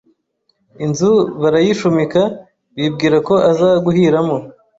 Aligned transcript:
inzu 0.85 1.11
barayishumika 1.41 2.21
bibwira 2.75 3.17
ko 3.27 3.33
aza 3.49 3.69
guhiramo 3.85 4.35